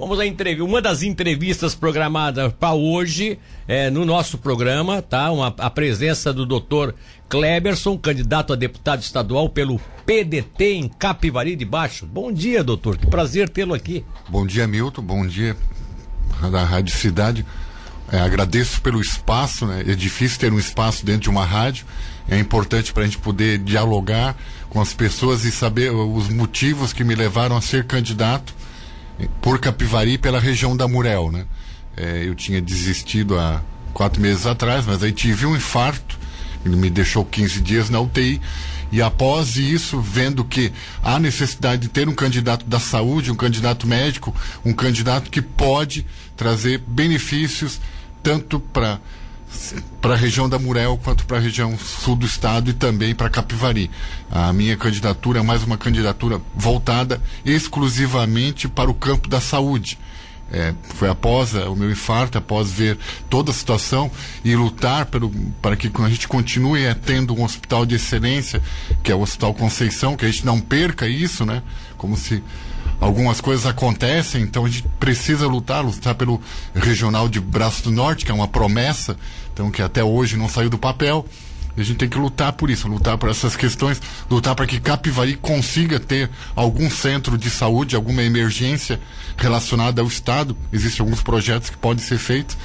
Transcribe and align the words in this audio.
Vamos 0.00 0.18
à 0.18 0.24
entrevista, 0.24 0.64
uma 0.64 0.80
das 0.80 1.02
entrevistas 1.02 1.74
programadas 1.74 2.54
para 2.58 2.72
hoje 2.72 3.38
é, 3.68 3.90
no 3.90 4.06
nosso 4.06 4.38
programa, 4.38 5.02
tá? 5.02 5.30
Uma, 5.30 5.54
a 5.58 5.68
presença 5.68 6.32
do 6.32 6.46
doutor 6.46 6.94
Kleberson, 7.28 7.98
candidato 7.98 8.50
a 8.54 8.56
deputado 8.56 9.02
estadual 9.02 9.50
pelo 9.50 9.78
PDT 10.06 10.72
em 10.72 10.88
Capivari 10.88 11.54
de 11.54 11.66
Baixo. 11.66 12.06
Bom 12.06 12.32
dia, 12.32 12.64
doutor. 12.64 12.96
Que 12.96 13.06
prazer 13.06 13.50
tê-lo 13.50 13.74
aqui. 13.74 14.02
Bom 14.26 14.46
dia, 14.46 14.66
Milton. 14.66 15.02
Bom 15.02 15.26
dia 15.26 15.54
da 16.50 16.64
Rádio 16.64 16.96
Cidade. 16.96 17.44
É, 18.10 18.20
agradeço 18.20 18.80
pelo 18.80 19.02
espaço, 19.02 19.66
né? 19.66 19.84
É 19.86 19.94
difícil 19.94 20.40
ter 20.40 20.50
um 20.50 20.58
espaço 20.58 21.04
dentro 21.04 21.24
de 21.24 21.30
uma 21.30 21.44
rádio. 21.44 21.84
É 22.26 22.38
importante 22.38 22.90
para 22.90 23.02
a 23.02 23.06
gente 23.06 23.18
poder 23.18 23.58
dialogar 23.58 24.34
com 24.70 24.80
as 24.80 24.94
pessoas 24.94 25.44
e 25.44 25.52
saber 25.52 25.90
os 25.90 26.30
motivos 26.30 26.94
que 26.94 27.04
me 27.04 27.14
levaram 27.14 27.54
a 27.54 27.60
ser 27.60 27.84
candidato 27.84 28.54
por 29.40 29.58
Capivari 29.58 30.18
pela 30.18 30.40
região 30.40 30.76
da 30.76 30.86
Murel, 30.86 31.30
né? 31.30 31.44
É, 31.96 32.24
eu 32.26 32.34
tinha 32.34 32.60
desistido 32.60 33.38
há 33.38 33.62
quatro 33.92 34.20
meses 34.20 34.46
atrás, 34.46 34.86
mas 34.86 35.02
aí 35.02 35.12
tive 35.12 35.46
um 35.46 35.56
infarto, 35.56 36.18
ele 36.64 36.76
me 36.76 36.88
deixou 36.88 37.24
15 37.24 37.60
dias 37.60 37.90
na 37.90 38.00
UTI 38.00 38.40
e 38.92 39.00
após 39.00 39.56
isso, 39.56 40.00
vendo 40.00 40.44
que 40.44 40.72
há 41.02 41.18
necessidade 41.18 41.82
de 41.82 41.88
ter 41.88 42.08
um 42.08 42.14
candidato 42.14 42.66
da 42.66 42.80
saúde, 42.80 43.30
um 43.30 43.36
candidato 43.36 43.86
médico, 43.86 44.34
um 44.64 44.72
candidato 44.72 45.30
que 45.30 45.40
pode 45.40 46.04
trazer 46.36 46.78
benefícios 46.78 47.80
tanto 48.22 48.58
para 48.58 48.98
para 50.00 50.14
a 50.14 50.16
região 50.16 50.48
da 50.48 50.58
Murel 50.58 50.98
quanto 51.02 51.26
para 51.26 51.36
a 51.36 51.40
região 51.40 51.76
sul 51.78 52.16
do 52.16 52.26
estado 52.26 52.70
e 52.70 52.72
também 52.72 53.14
para 53.14 53.28
Capivari. 53.28 53.90
A 54.30 54.52
minha 54.52 54.76
candidatura 54.76 55.40
é 55.40 55.42
mais 55.42 55.62
uma 55.62 55.76
candidatura 55.76 56.40
voltada 56.54 57.20
exclusivamente 57.44 58.68
para 58.68 58.90
o 58.90 58.94
campo 58.94 59.28
da 59.28 59.40
saúde. 59.40 59.98
É, 60.52 60.74
foi 60.96 61.08
após 61.08 61.54
é, 61.54 61.68
o 61.68 61.76
meu 61.76 61.90
infarto, 61.90 62.36
após 62.36 62.72
ver 62.72 62.98
toda 63.28 63.52
a 63.52 63.54
situação 63.54 64.10
e 64.44 64.56
lutar 64.56 65.06
pelo, 65.06 65.30
para 65.62 65.76
que 65.76 65.90
a 66.02 66.08
gente 66.08 66.26
continue 66.26 66.92
tendo 67.06 67.34
um 67.34 67.44
hospital 67.44 67.86
de 67.86 67.94
excelência, 67.94 68.60
que 69.00 69.12
é 69.12 69.14
o 69.14 69.20
Hospital 69.20 69.54
Conceição, 69.54 70.16
que 70.16 70.24
a 70.24 70.30
gente 70.30 70.44
não 70.44 70.60
perca 70.60 71.06
isso, 71.06 71.46
né? 71.46 71.62
Como 71.96 72.16
se 72.16 72.42
algumas 73.00 73.40
coisas 73.40 73.66
acontecem, 73.66 74.42
então 74.42 74.64
a 74.64 74.68
gente 74.68 74.86
precisa 75.00 75.46
lutar, 75.46 75.84
lutar 75.84 76.14
pelo 76.14 76.40
Regional 76.74 77.28
de 77.28 77.40
Braço 77.40 77.84
do 77.84 77.90
Norte, 77.90 78.24
que 78.24 78.30
é 78.30 78.34
uma 78.34 78.46
promessa, 78.46 79.16
então 79.52 79.70
que 79.70 79.82
até 79.82 80.04
hoje 80.04 80.36
não 80.36 80.48
saiu 80.48 80.68
do 80.68 80.78
papel. 80.78 81.26
E 81.76 81.80
a 81.80 81.84
gente 81.84 81.98
tem 81.98 82.08
que 82.08 82.18
lutar 82.18 82.52
por 82.52 82.68
isso, 82.68 82.88
lutar 82.88 83.16
por 83.16 83.30
essas 83.30 83.56
questões, 83.56 84.02
lutar 84.28 84.54
para 84.54 84.66
que 84.66 84.80
Capivari 84.80 85.36
consiga 85.36 86.00
ter 86.00 86.28
algum 86.54 86.90
centro 86.90 87.38
de 87.38 87.48
saúde, 87.48 87.94
alguma 87.94 88.22
emergência 88.22 89.00
relacionada 89.36 90.02
ao 90.02 90.08
Estado. 90.08 90.56
Existem 90.72 91.04
alguns 91.04 91.22
projetos 91.22 91.70
que 91.70 91.76
podem 91.76 92.04
ser 92.04 92.18
feitos. 92.18 92.56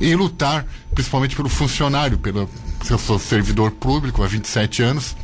E 0.00 0.14
lutar 0.14 0.66
principalmente 0.94 1.36
pelo 1.36 1.48
funcionário, 1.48 2.16
pelo, 2.16 2.48
eu 2.88 2.98
sou 2.98 3.18
servidor 3.18 3.72
público 3.72 4.22
há 4.22 4.26
27 4.26 4.82
anos, 4.82 5.16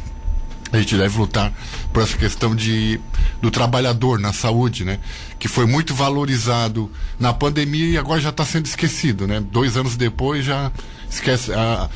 a 0.73 0.79
gente 0.79 0.97
deve 0.97 1.19
lutar 1.19 1.53
por 1.93 2.03
essa 2.03 2.17
questão 2.17 2.55
de 2.55 3.01
do 3.41 3.51
trabalhador 3.51 4.19
na 4.19 4.33
saúde, 4.33 4.85
né? 4.85 4.99
Que 5.39 5.49
foi 5.49 5.67
muito 5.67 5.95
valorizado 5.95 6.91
na 7.19 7.33
pandemia 7.33 7.87
e 7.91 7.99
agora 7.99 8.21
já 8.21 8.31
está 8.31 8.45
sendo 8.45 8.67
esquecido, 8.67 9.27
né? 9.27 9.41
Dois 9.41 9.77
anos 9.77 9.97
depois 9.97 10.45
já 10.45 10.71
esquece. 11.11 11.53
A, 11.53 11.89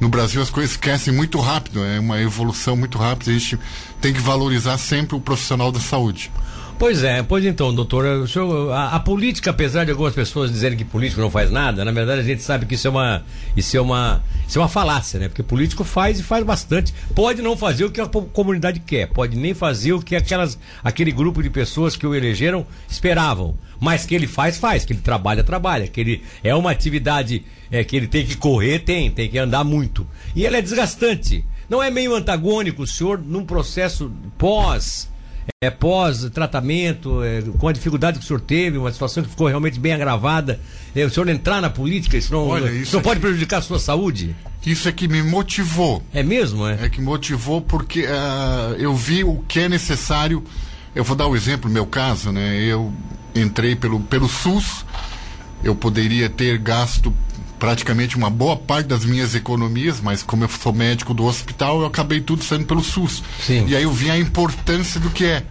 no 0.00 0.08
Brasil 0.08 0.42
as 0.42 0.50
coisas 0.50 0.72
esquecem 0.72 1.12
muito 1.12 1.38
rápido, 1.38 1.84
é 1.84 2.00
uma 2.00 2.20
evolução 2.20 2.76
muito 2.76 2.98
rápida. 2.98 3.30
A 3.30 3.34
gente 3.34 3.58
tem 4.00 4.12
que 4.12 4.20
valorizar 4.20 4.78
sempre 4.78 5.16
o 5.16 5.20
profissional 5.20 5.70
da 5.70 5.80
saúde. 5.80 6.30
Pois 6.76 7.04
é, 7.04 7.22
pois 7.22 7.44
então, 7.44 7.72
doutor, 7.72 8.28
senhor, 8.28 8.72
a, 8.72 8.96
a, 8.96 9.00
política, 9.00 9.50
apesar 9.50 9.84
de 9.84 9.92
algumas 9.92 10.12
pessoas 10.12 10.50
dizerem 10.50 10.76
que 10.76 10.84
político 10.84 11.20
não 11.20 11.30
faz 11.30 11.48
nada, 11.48 11.84
na 11.84 11.92
verdade 11.92 12.20
a 12.20 12.24
gente 12.24 12.42
sabe 12.42 12.66
que 12.66 12.74
isso 12.74 12.88
é 12.88 12.90
uma, 12.90 13.24
isso 13.56 13.76
é 13.76 13.80
uma, 13.80 14.20
isso 14.46 14.58
é 14.58 14.60
uma 14.60 14.68
falácia, 14.68 15.20
né? 15.20 15.28
Porque 15.28 15.42
político 15.42 15.84
faz 15.84 16.18
e 16.18 16.22
faz 16.22 16.44
bastante. 16.44 16.92
Pode 17.14 17.40
não 17.40 17.56
fazer 17.56 17.84
o 17.84 17.90
que 17.92 18.00
a 18.00 18.06
comunidade 18.06 18.80
quer, 18.80 19.06
pode 19.06 19.36
nem 19.36 19.54
fazer 19.54 19.92
o 19.92 20.02
que 20.02 20.16
aquelas, 20.16 20.58
aquele 20.82 21.12
grupo 21.12 21.42
de 21.44 21.48
pessoas 21.48 21.94
que 21.94 22.06
o 22.06 22.14
elegeram 22.14 22.66
esperavam. 22.88 23.56
Mas 23.80 24.04
que 24.04 24.14
ele 24.14 24.26
faz, 24.26 24.58
faz, 24.58 24.84
que 24.84 24.92
ele 24.92 25.00
trabalha, 25.00 25.44
trabalha, 25.44 25.86
que 25.86 26.00
ele 26.00 26.22
é 26.42 26.54
uma 26.54 26.72
atividade 26.72 27.44
é, 27.70 27.84
que 27.84 27.96
ele 27.96 28.08
tem 28.08 28.26
que 28.26 28.36
correr, 28.36 28.80
tem, 28.80 29.10
tem 29.10 29.28
que 29.28 29.38
andar 29.38 29.62
muito. 29.62 30.06
E 30.34 30.44
ela 30.44 30.56
é 30.56 30.62
desgastante. 30.62 31.44
Não 31.68 31.82
é 31.82 31.90
meio 31.90 32.14
antagônico 32.14 32.82
o 32.82 32.86
senhor 32.86 33.18
num 33.18 33.44
processo 33.44 34.10
pós 34.36 35.08
é, 35.62 35.70
pós-tratamento, 35.70 37.22
é, 37.22 37.42
com 37.58 37.68
a 37.68 37.72
dificuldade 37.72 38.18
que 38.18 38.24
o 38.24 38.26
senhor 38.26 38.40
teve, 38.40 38.78
uma 38.78 38.92
situação 38.92 39.22
que 39.22 39.30
ficou 39.30 39.46
realmente 39.46 39.78
bem 39.78 39.92
agravada, 39.92 40.60
é, 40.94 41.04
o 41.04 41.10
senhor 41.10 41.28
entrar 41.28 41.60
na 41.60 41.70
política, 41.70 42.16
isso 42.16 42.32
não, 42.32 42.48
Olha, 42.48 42.70
isso, 42.70 42.94
não 42.94 43.02
pode 43.02 43.20
que, 43.20 43.26
prejudicar 43.26 43.58
a 43.58 43.62
sua 43.62 43.78
saúde? 43.78 44.34
Isso 44.64 44.88
é 44.88 44.92
que 44.92 45.08
me 45.08 45.22
motivou. 45.22 46.02
É 46.12 46.22
mesmo, 46.22 46.66
é? 46.66 46.78
É 46.82 46.88
que 46.88 47.00
motivou 47.00 47.60
porque 47.60 48.04
uh, 48.04 48.74
eu 48.78 48.94
vi 48.94 49.24
o 49.24 49.44
que 49.46 49.60
é 49.60 49.68
necessário. 49.68 50.42
Eu 50.94 51.04
vou 51.04 51.16
dar 51.16 51.26
o 51.26 51.32
um 51.32 51.36
exemplo 51.36 51.68
no 51.68 51.74
meu 51.74 51.86
caso, 51.86 52.32
né? 52.32 52.56
Eu 52.62 52.92
entrei 53.34 53.74
pelo, 53.76 54.00
pelo 54.00 54.28
SUS, 54.28 54.84
eu 55.62 55.74
poderia 55.74 56.30
ter 56.30 56.56
gasto 56.58 57.12
praticamente 57.58 58.16
uma 58.16 58.30
boa 58.30 58.56
parte 58.56 58.86
das 58.86 59.04
minhas 59.04 59.34
economias, 59.34 60.00
mas 60.00 60.22
como 60.22 60.44
eu 60.44 60.48
sou 60.48 60.72
médico 60.72 61.14
do 61.14 61.24
hospital, 61.24 61.80
eu 61.80 61.86
acabei 61.86 62.20
tudo 62.20 62.44
saindo 62.44 62.66
pelo 62.66 62.82
SUS. 62.82 63.22
Sim. 63.40 63.66
E 63.68 63.76
aí 63.76 63.82
eu 63.82 63.92
vi 63.92 64.10
a 64.10 64.18
importância 64.18 65.00
do 65.00 65.10
que 65.10 65.24
é. 65.24 65.44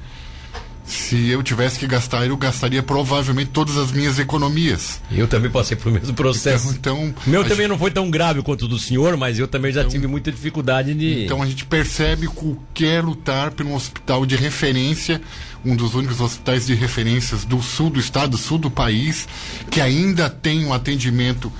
Se 0.85 1.29
eu 1.29 1.41
tivesse 1.41 1.79
que 1.79 1.87
gastar, 1.87 2.27
eu 2.27 2.35
gastaria 2.35 2.83
provavelmente 2.83 3.51
todas 3.51 3.77
as 3.77 3.91
minhas 3.91 4.19
economias. 4.19 5.01
Eu 5.09 5.27
também 5.27 5.49
passei 5.49 5.77
pelo 5.77 5.95
mesmo 5.95 6.13
processo. 6.13 6.69
Então, 6.71 7.05
então 7.05 7.23
meu 7.25 7.41
também 7.43 7.59
gente... 7.59 7.69
não 7.69 7.77
foi 7.77 7.89
tão 7.89 8.11
grave 8.11 8.41
quanto 8.41 8.65
o 8.65 8.67
do 8.67 8.77
senhor, 8.77 9.15
mas 9.15 9.39
eu 9.39 9.47
também 9.47 9.71
já 9.71 9.81
então, 9.81 9.91
tive 9.91 10.07
muita 10.07 10.29
dificuldade 10.29 10.93
de. 10.93 11.23
Então 11.23 11.41
a 11.41 11.45
gente 11.45 11.65
percebe 11.65 12.27
o 12.27 12.57
que 12.73 12.85
é 12.85 13.01
lutar 13.01 13.51
por 13.51 13.65
um 13.65 13.73
hospital 13.73 14.25
de 14.25 14.35
referência, 14.35 15.21
um 15.63 15.73
dos 15.73 15.95
únicos 15.95 16.19
hospitais 16.19 16.65
de 16.65 16.75
referências 16.75 17.45
do 17.45 17.61
sul 17.61 17.89
do 17.89 17.99
estado, 17.99 18.31
do 18.31 18.37
sul 18.37 18.57
do 18.57 18.69
país, 18.69 19.27
que 19.71 19.79
ainda 19.79 20.29
tem 20.29 20.65
um 20.65 20.73
atendimento 20.73 21.51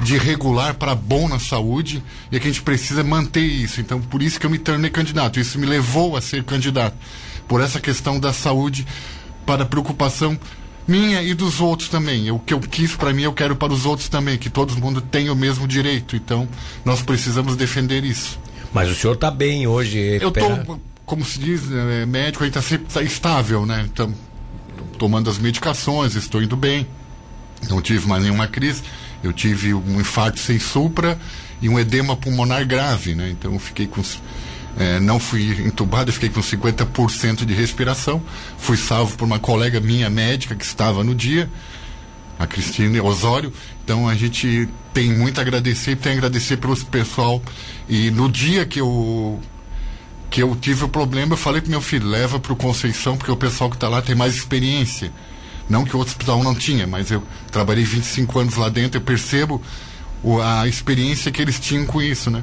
de 0.00 0.18
regular 0.18 0.74
para 0.74 0.94
bom 0.94 1.28
na 1.28 1.38
saúde 1.38 2.02
e 2.30 2.38
que 2.38 2.48
a 2.48 2.50
gente 2.50 2.62
precisa 2.62 3.02
manter 3.02 3.44
isso. 3.44 3.80
Então, 3.80 4.00
por 4.00 4.22
isso 4.22 4.38
que 4.38 4.46
eu 4.46 4.50
me 4.50 4.58
tornei 4.58 4.90
candidato. 4.90 5.40
Isso 5.40 5.58
me 5.58 5.66
levou 5.66 6.16
a 6.16 6.20
ser 6.20 6.44
candidato. 6.44 6.96
Por 7.48 7.60
essa 7.60 7.80
questão 7.80 8.20
da 8.20 8.32
saúde, 8.32 8.86
para 9.46 9.64
preocupação 9.64 10.38
minha 10.86 11.22
e 11.22 11.34
dos 11.34 11.60
outros 11.60 11.88
também. 11.88 12.30
O 12.30 12.38
que 12.38 12.54
eu 12.54 12.60
quis 12.60 12.94
para 12.94 13.12
mim, 13.12 13.22
eu 13.22 13.32
quero 13.32 13.56
para 13.56 13.72
os 13.72 13.86
outros 13.86 14.08
também, 14.08 14.38
que 14.38 14.50
todo 14.50 14.76
mundo 14.76 15.00
tenha 15.00 15.32
o 15.32 15.36
mesmo 15.36 15.66
direito. 15.66 16.14
Então, 16.14 16.48
nós 16.84 17.02
precisamos 17.02 17.56
defender 17.56 18.04
isso. 18.04 18.38
Mas 18.72 18.90
o 18.90 18.94
senhor 18.94 19.14
está 19.14 19.30
bem 19.30 19.66
hoje? 19.66 19.98
Eu 20.20 20.28
estou, 20.28 20.80
como 21.04 21.24
se 21.24 21.38
diz, 21.38 21.62
é, 21.72 22.06
médico, 22.06 22.44
a 22.44 22.46
gente 22.46 22.58
está 22.58 22.68
sempre 22.68 22.92
tá 22.92 23.02
estável, 23.02 23.64
né? 23.64 23.86
Então, 23.90 24.12
tomando 24.98 25.30
as 25.30 25.38
medicações, 25.38 26.14
estou 26.14 26.42
indo 26.42 26.56
bem. 26.56 26.86
Não 27.68 27.80
tive 27.80 28.06
mais 28.06 28.22
nenhuma 28.22 28.46
crise. 28.46 28.82
Eu 29.22 29.32
tive 29.32 29.74
um 29.74 30.00
infarto 30.00 30.38
sem 30.38 30.58
supra 30.58 31.18
e 31.60 31.68
um 31.68 31.78
edema 31.78 32.16
pulmonar 32.16 32.66
grave, 32.66 33.14
né? 33.14 33.30
Então 33.30 33.52
eu 33.52 33.58
fiquei 33.58 33.86
com. 33.86 34.02
É, 34.78 35.00
não 35.00 35.18
fui 35.18 35.66
entubado, 35.66 36.12
fiquei 36.12 36.28
com 36.28 36.40
50% 36.40 37.44
de 37.44 37.54
respiração. 37.54 38.22
Fui 38.58 38.76
salvo 38.76 39.16
por 39.16 39.24
uma 39.24 39.38
colega 39.38 39.80
minha 39.80 40.10
médica 40.10 40.54
que 40.54 40.64
estava 40.64 41.02
no 41.02 41.14
dia, 41.14 41.50
a 42.38 42.46
Cristina 42.46 43.02
Osório. 43.02 43.52
Então 43.82 44.08
a 44.08 44.14
gente 44.14 44.68
tem 44.92 45.12
muito 45.12 45.38
a 45.38 45.42
agradecer 45.42 45.96
tem 45.96 46.12
a 46.12 46.14
agradecer 46.16 46.58
pelo 46.58 46.76
pessoal. 46.86 47.42
E 47.88 48.10
no 48.10 48.30
dia 48.30 48.66
que 48.66 48.80
eu 48.80 49.40
que 50.28 50.42
eu 50.42 50.54
tive 50.56 50.84
o 50.84 50.88
problema, 50.88 51.32
eu 51.32 51.36
falei 51.36 51.60
pro 51.60 51.70
meu 51.70 51.80
filho, 51.80 52.06
leva 52.06 52.38
para 52.38 52.52
o 52.52 52.56
Conceição, 52.56 53.16
porque 53.16 53.30
o 53.30 53.36
pessoal 53.36 53.70
que 53.70 53.76
está 53.76 53.88
lá 53.88 54.02
tem 54.02 54.14
mais 54.14 54.34
experiência. 54.34 55.10
Não 55.68 55.84
que 55.84 55.96
o 55.96 56.00
hospital 56.00 56.42
não 56.42 56.54
tinha, 56.54 56.86
mas 56.86 57.10
eu 57.10 57.22
trabalhei 57.50 57.84
25 57.84 58.38
anos 58.38 58.56
lá 58.56 58.68
dentro, 58.68 58.98
eu 58.98 59.02
percebo 59.02 59.60
o, 60.22 60.40
a 60.40 60.66
experiência 60.68 61.30
que 61.30 61.42
eles 61.42 61.58
tinham 61.58 61.86
com 61.86 62.00
isso, 62.00 62.30
né? 62.30 62.42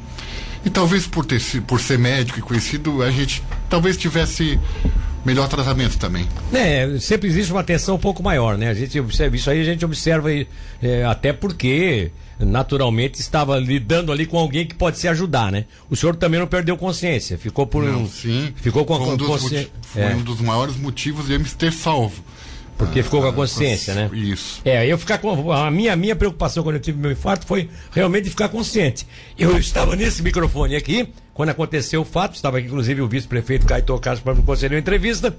E 0.65 0.69
talvez 0.69 1.05
por, 1.05 1.25
ter, 1.25 1.41
por 1.67 1.79
ser 1.79 1.99
médico 1.99 2.39
e 2.39 2.41
conhecido, 2.41 3.01
a 3.01 3.11
gente 3.11 3.43
talvez 3.69 3.97
tivesse 3.97 4.59
melhor 5.25 5.47
tratamento 5.47 5.97
também. 5.97 6.27
É, 6.53 6.97
sempre 6.99 7.27
existe 7.27 7.51
uma 7.51 7.61
atenção 7.61 7.95
um 7.95 7.99
pouco 7.99 8.21
maior, 8.23 8.57
né? 8.57 8.69
A 8.69 8.73
gente 8.73 8.99
observa 8.99 9.35
isso 9.35 9.49
aí, 9.49 9.61
a 9.61 9.65
gente 9.65 9.83
observa 9.83 10.29
é, 10.31 11.05
até 11.05 11.33
porque 11.33 12.11
naturalmente 12.39 13.19
estava 13.19 13.57
lidando 13.57 14.11
ali 14.11 14.25
com 14.25 14.37
alguém 14.37 14.65
que 14.65 14.75
pode 14.75 14.97
se 14.97 15.07
ajudar, 15.07 15.51
né? 15.51 15.65
O 15.89 15.95
senhor 15.95 16.15
também 16.15 16.39
não 16.39 16.47
perdeu 16.47 16.77
consciência, 16.77 17.37
ficou 17.37 17.65
por 17.65 17.83
não, 17.83 18.03
um, 18.03 18.09
sim, 18.09 18.53
ficou 18.55 18.85
com 18.85 18.97
foi 18.97 19.13
a 19.13 19.17
consciência. 19.17 19.71
Foi 19.81 20.01
é. 20.01 20.15
um 20.15 20.21
dos 20.21 20.41
maiores 20.41 20.75
motivos 20.75 21.27
de 21.27 21.37
me 21.37 21.45
ter 21.45 21.71
salvo. 21.71 22.23
Porque 22.77 22.99
ah, 22.99 23.03
ficou 23.03 23.21
com 23.21 23.27
a 23.27 23.33
consciência, 23.33 23.93
né? 23.93 24.09
Isso. 24.13 24.61
É, 24.65 24.85
eu 24.85 24.97
ficar 24.97 25.17
com. 25.19 25.51
A 25.51 25.69
minha, 25.69 25.95
minha 25.95 26.15
preocupação 26.15 26.63
quando 26.63 26.75
eu 26.75 26.81
tive 26.81 26.99
meu 26.99 27.11
infarto 27.11 27.45
foi 27.45 27.69
realmente 27.91 28.29
ficar 28.29 28.49
consciente. 28.49 29.05
Eu 29.37 29.57
estava 29.57 29.95
nesse 29.95 30.23
microfone 30.23 30.75
aqui, 30.75 31.07
quando 31.33 31.49
aconteceu 31.49 32.01
o 32.01 32.05
fato, 32.05 32.35
estava 32.35 32.57
aqui, 32.57 32.67
inclusive, 32.67 33.01
o 33.01 33.07
vice-prefeito 33.07 33.65
Caetano 33.65 33.99
Carlos 33.99 34.23
para 34.23 34.35
me 34.35 34.41
conceder 34.41 34.75
uma 34.75 34.81
entrevista. 34.81 35.35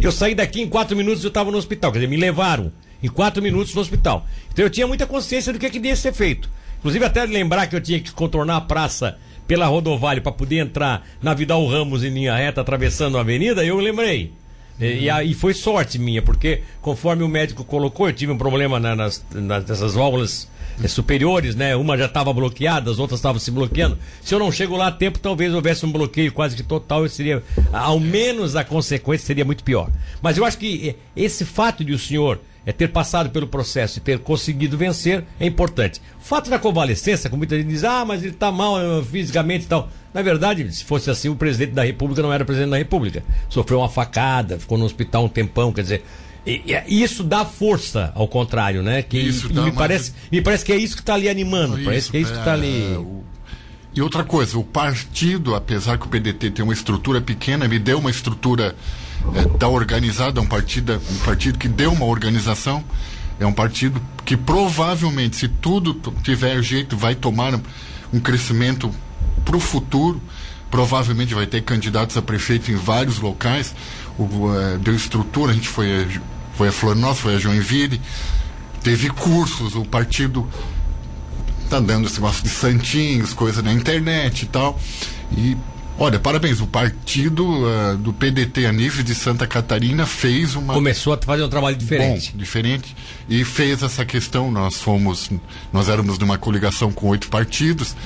Eu 0.00 0.10
saí 0.10 0.34
daqui 0.34 0.62
em 0.62 0.68
quatro 0.68 0.96
minutos 0.96 1.22
eu 1.22 1.28
estava 1.28 1.50
no 1.50 1.58
hospital, 1.58 1.92
quer 1.92 1.98
dizer, 1.98 2.08
me 2.08 2.16
levaram 2.16 2.72
em 3.02 3.08
quatro 3.08 3.42
minutos 3.42 3.74
no 3.74 3.80
hospital. 3.80 4.26
Então 4.52 4.64
eu 4.64 4.70
tinha 4.70 4.86
muita 4.86 5.06
consciência 5.06 5.52
do 5.52 5.58
que, 5.58 5.68
que 5.68 5.78
devia 5.78 5.96
ser 5.96 6.12
feito. 6.12 6.48
Inclusive 6.78 7.04
até 7.04 7.24
lembrar 7.24 7.66
que 7.66 7.76
eu 7.76 7.80
tinha 7.80 8.00
que 8.00 8.12
contornar 8.12 8.56
a 8.56 8.60
praça 8.60 9.18
pela 9.46 9.66
rodovalha 9.66 10.20
para 10.20 10.32
poder 10.32 10.58
entrar 10.58 11.06
na 11.22 11.34
Vidal 11.34 11.66
Ramos 11.66 12.04
em 12.04 12.10
linha 12.10 12.36
reta 12.36 12.60
atravessando 12.60 13.16
a 13.18 13.22
avenida, 13.22 13.64
eu 13.64 13.78
lembrei. 13.78 14.32
E, 14.80 15.08
e, 15.08 15.34
foi 15.34 15.54
sorte 15.54 15.98
minha, 15.98 16.22
porque 16.22 16.62
conforme 16.80 17.24
o 17.24 17.28
médico 17.28 17.64
colocou, 17.64 18.08
eu 18.08 18.12
tive 18.12 18.32
um 18.32 18.38
problema 18.38 18.78
na, 18.78 18.94
nas, 18.94 19.24
nas, 19.34 19.64
nessas 19.64 19.94
válvulas 19.94 20.48
é, 20.82 20.86
superiores, 20.86 21.56
né? 21.56 21.74
Uma 21.74 21.98
já 21.98 22.06
estava 22.06 22.32
bloqueada, 22.32 22.90
as 22.90 22.98
outras 22.98 23.18
estavam 23.18 23.40
se 23.40 23.50
bloqueando. 23.50 23.98
Se 24.22 24.34
eu 24.34 24.38
não 24.38 24.52
chego 24.52 24.76
lá 24.76 24.86
a 24.86 24.92
tempo, 24.92 25.18
talvez 25.18 25.52
houvesse 25.52 25.84
um 25.84 25.90
bloqueio 25.90 26.32
quase 26.32 26.54
que 26.54 26.62
total, 26.62 27.02
eu 27.02 27.08
seria, 27.08 27.42
ao 27.72 27.98
menos 27.98 28.54
a 28.54 28.62
consequência 28.62 29.26
seria 29.26 29.44
muito 29.44 29.64
pior. 29.64 29.90
Mas 30.22 30.36
eu 30.36 30.44
acho 30.44 30.58
que 30.58 30.94
esse 31.16 31.44
fato 31.44 31.84
de 31.84 31.92
o 31.92 31.98
senhor 31.98 32.40
é 32.68 32.72
ter 32.72 32.88
passado 32.88 33.30
pelo 33.30 33.46
processo 33.46 33.96
e 33.96 34.00
ter 34.02 34.18
conseguido 34.18 34.76
vencer 34.76 35.24
é 35.40 35.46
importante. 35.46 36.02
O 36.20 36.22
fato 36.22 36.50
da 36.50 36.58
convalescença, 36.58 37.30
como 37.30 37.38
muita 37.38 37.56
gente 37.56 37.68
diz, 37.68 37.82
ah, 37.82 38.04
mas 38.04 38.22
ele 38.22 38.34
está 38.34 38.52
mal 38.52 38.78
eh, 38.78 39.02
fisicamente 39.10 39.64
e 39.64 39.68
tal. 39.68 39.88
Na 40.12 40.20
verdade, 40.20 40.70
se 40.70 40.84
fosse 40.84 41.10
assim, 41.10 41.30
o 41.30 41.34
presidente 41.34 41.72
da 41.72 41.82
República 41.82 42.20
não 42.20 42.30
era 42.30 42.44
presidente 42.44 42.72
da 42.72 42.76
República. 42.76 43.24
Sofreu 43.48 43.78
uma 43.78 43.88
facada, 43.88 44.58
ficou 44.58 44.76
no 44.76 44.84
hospital 44.84 45.24
um 45.24 45.30
tempão, 45.30 45.72
quer 45.72 45.80
dizer. 45.80 46.04
E, 46.46 46.62
e, 46.86 47.02
isso 47.02 47.24
dá 47.24 47.42
força, 47.42 48.12
ao 48.14 48.28
contrário, 48.28 48.82
né? 48.82 49.00
Que 49.00 49.16
isso 49.16 49.48
me, 49.50 49.72
parece, 49.72 50.12
me 50.30 50.42
parece 50.42 50.62
que 50.62 50.70
é 50.70 50.76
isso 50.76 50.94
que 50.94 51.00
está 51.00 51.14
ali 51.14 51.26
animando. 51.26 51.74
Isso, 51.76 51.84
parece 51.86 52.10
que 52.10 52.18
é 52.18 52.20
isso 52.20 52.32
que 52.32 52.38
está 52.38 52.52
ali. 52.52 52.92
É, 52.92 52.98
o... 52.98 53.24
E 53.94 54.02
outra 54.02 54.24
coisa, 54.24 54.58
o 54.58 54.62
partido, 54.62 55.54
apesar 55.54 55.96
que 55.96 56.04
o 56.04 56.08
PDT 56.10 56.50
tem 56.50 56.62
uma 56.62 56.74
estrutura 56.74 57.18
pequena, 57.22 57.66
me 57.66 57.78
deu 57.78 57.98
uma 57.98 58.10
estrutura 58.10 58.76
é, 59.34 59.58
da 59.58 59.68
organizada, 59.68 60.40
é 60.40 60.42
um 60.42 60.46
partido, 60.46 61.00
um 61.10 61.18
partido 61.24 61.58
que 61.58 61.68
deu 61.68 61.92
uma 61.92 62.06
organização, 62.06 62.84
é 63.38 63.46
um 63.46 63.52
partido 63.52 64.00
que 64.24 64.36
provavelmente, 64.36 65.36
se 65.36 65.48
tudo 65.48 65.94
tiver 66.22 66.60
jeito, 66.62 66.96
vai 66.96 67.14
tomar 67.14 67.58
um 68.12 68.20
crescimento 68.20 68.92
para 69.44 69.56
o 69.56 69.60
futuro. 69.60 70.20
Provavelmente 70.70 71.34
vai 71.34 71.46
ter 71.46 71.62
candidatos 71.62 72.16
a 72.16 72.22
prefeito 72.22 72.70
em 72.70 72.76
vários 72.76 73.18
locais. 73.18 73.74
O, 74.18 74.52
é, 74.54 74.76
deu 74.78 74.94
estrutura, 74.94 75.52
a 75.52 75.54
gente 75.54 75.68
foi, 75.68 76.06
foi 76.54 76.68
a 76.68 76.72
Florianópolis, 76.72 77.20
foi 77.20 77.34
a 77.36 77.38
Joinville, 77.38 78.00
teve 78.82 79.08
cursos, 79.10 79.74
o 79.74 79.84
partido 79.84 80.46
tá 81.70 81.80
dando 81.80 82.06
esse 82.06 82.16
negócio 82.16 82.42
de 82.42 82.50
santinhos, 82.50 83.32
coisa 83.32 83.62
na 83.62 83.72
internet 83.72 84.42
e 84.42 84.46
tal. 84.46 84.78
E 85.32 85.56
Olha, 86.00 86.20
parabéns. 86.20 86.60
O 86.60 86.66
partido 86.66 87.44
uh, 87.44 87.96
do 87.96 88.12
PDT 88.12 88.66
a 88.66 88.72
nível 88.72 89.02
de 89.02 89.14
Santa 89.16 89.48
Catarina 89.48 90.06
fez 90.06 90.54
uma. 90.54 90.72
Começou 90.72 91.12
a 91.12 91.18
fazer 91.20 91.42
um 91.42 91.48
trabalho 91.48 91.76
diferente. 91.76 92.30
Bom, 92.30 92.38
diferente. 92.38 92.96
E 93.28 93.44
fez 93.44 93.82
essa 93.82 94.04
questão. 94.04 94.50
Nós 94.50 94.80
fomos. 94.80 95.28
Nós 95.72 95.88
éramos 95.88 96.16
numa 96.18 96.38
coligação 96.38 96.92
com 96.92 97.08
oito 97.08 97.28
partidos, 97.28 97.96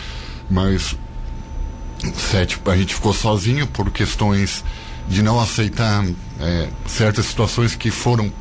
mas 0.50 0.96
sete, 2.14 2.58
a 2.64 2.76
gente 2.76 2.94
ficou 2.94 3.12
sozinho 3.12 3.66
por 3.66 3.90
questões 3.90 4.64
de 5.06 5.22
não 5.22 5.38
aceitar 5.38 6.04
é, 6.40 6.68
certas 6.86 7.26
situações 7.26 7.76
que 7.76 7.90
foram 7.90 8.32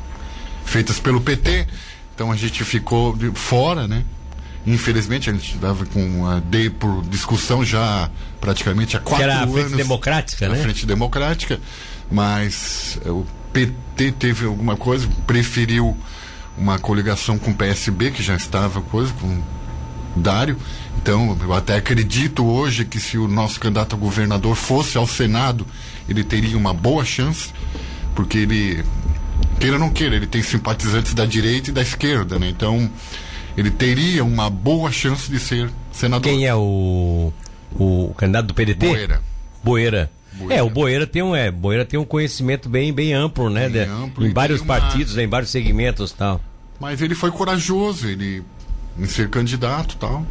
feitas 0.64 0.98
pelo 0.98 1.20
PT. 1.20 1.66
Então 2.14 2.32
a 2.32 2.36
gente 2.36 2.64
ficou 2.64 3.14
de 3.14 3.30
fora, 3.32 3.86
né? 3.86 4.02
Infelizmente, 4.66 5.28
a 5.28 5.32
gente 5.32 5.54
estava 5.54 5.84
com 5.86 6.26
a 6.26 6.38
D 6.38 6.70
por 6.70 7.02
discussão 7.04 7.64
já 7.64 8.08
praticamente 8.40 8.96
há 8.96 9.00
quatro 9.00 9.24
anos. 9.24 9.52
Que 9.52 9.58
era 9.58 9.60
a 9.60 9.64
Frente 9.64 9.76
Democrática, 9.76 10.48
né? 10.48 10.58
A 10.58 10.62
Frente 10.62 10.86
Democrática, 10.86 11.60
mas 12.10 12.98
eh, 13.04 13.10
o 13.10 13.26
PT 13.52 14.12
teve 14.12 14.46
alguma 14.46 14.76
coisa, 14.76 15.08
preferiu 15.26 15.96
uma 16.56 16.78
coligação 16.78 17.38
com 17.38 17.50
o 17.50 17.54
PSB, 17.54 18.12
que 18.12 18.22
já 18.22 18.36
estava 18.36 18.80
coisa, 18.82 19.12
com 19.20 19.42
Dário. 20.14 20.56
Então, 20.96 21.36
eu 21.40 21.52
até 21.52 21.76
acredito 21.76 22.44
hoje 22.44 22.84
que 22.84 23.00
se 23.00 23.18
o 23.18 23.26
nosso 23.26 23.58
candidato 23.58 23.96
a 23.96 23.98
governador 23.98 24.54
fosse 24.54 24.96
ao 24.96 25.06
Senado, 25.06 25.66
ele 26.08 26.22
teria 26.22 26.56
uma 26.56 26.74
boa 26.74 27.04
chance, 27.04 27.50
porque 28.14 28.38
ele, 28.38 28.84
queira 29.58 29.76
ou 29.76 29.80
não 29.80 29.90
queira, 29.90 30.14
ele 30.14 30.26
tem 30.26 30.42
simpatizantes 30.42 31.14
da 31.14 31.24
direita 31.24 31.70
e 31.70 31.72
da 31.72 31.82
esquerda, 31.82 32.38
né? 32.38 32.48
Então, 32.48 32.90
ele 33.56 33.70
teria 33.70 34.24
uma 34.24 34.48
boa 34.48 34.90
chance 34.90 35.30
de 35.30 35.38
ser 35.38 35.70
senador. 35.92 36.30
Quem 36.30 36.46
é 36.46 36.54
o, 36.54 37.32
o 37.74 38.14
candidato 38.16 38.46
do 38.46 38.54
PDT? 38.54 38.86
Boeira. 38.86 39.22
Boeira. 39.62 40.10
Boeira. 40.32 40.54
É, 40.54 40.62
o 40.62 40.70
Boeira 40.70 41.06
tem 41.06 41.22
um, 41.22 41.36
é, 41.36 41.50
Boeira 41.50 41.84
tem 41.84 42.00
um 42.00 42.04
conhecimento 42.04 42.68
bem, 42.68 42.92
bem 42.92 43.12
amplo, 43.12 43.50
né? 43.50 43.68
Bem 43.68 43.84
de, 43.84 43.90
amplo, 43.90 44.26
em 44.26 44.32
vários 44.32 44.62
partidos, 44.62 45.14
uma... 45.14 45.22
em 45.22 45.26
vários 45.26 45.50
segmentos 45.50 46.12
tal. 46.12 46.40
Mas 46.80 47.00
ele 47.00 47.14
foi 47.14 47.30
corajoso, 47.30 48.08
ele 48.08 48.42
em 48.98 49.06
ser 49.06 49.28
candidato 49.28 49.96
tal. 49.96 50.26